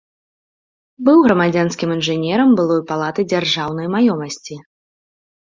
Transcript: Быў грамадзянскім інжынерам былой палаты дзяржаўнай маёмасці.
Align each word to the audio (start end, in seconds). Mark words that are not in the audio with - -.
Быў 1.09 1.17
грамадзянскім 1.27 1.89
інжынерам 1.97 2.49
былой 2.61 2.81
палаты 2.93 3.27
дзяржаўнай 3.35 3.87
маёмасці. 3.99 4.55